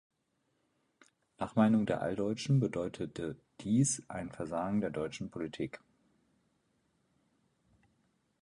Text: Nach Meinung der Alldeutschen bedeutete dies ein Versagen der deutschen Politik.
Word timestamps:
Nach 1.37 1.55
Meinung 1.55 1.85
der 1.85 2.01
Alldeutschen 2.01 2.59
bedeutete 2.59 3.35
dies 3.59 4.01
ein 4.09 4.31
Versagen 4.31 4.81
der 4.81 4.89
deutschen 4.89 5.29
Politik. 5.29 5.79